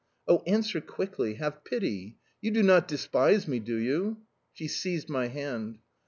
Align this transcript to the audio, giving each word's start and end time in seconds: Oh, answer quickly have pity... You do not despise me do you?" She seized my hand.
Oh, 0.27 0.41
answer 0.47 0.81
quickly 0.81 1.35
have 1.35 1.63
pity... 1.63 2.17
You 2.41 2.49
do 2.49 2.63
not 2.63 2.87
despise 2.87 3.47
me 3.47 3.59
do 3.59 3.75
you?" 3.75 4.17
She 4.51 4.67
seized 4.67 5.09
my 5.11 5.27
hand. 5.27 5.77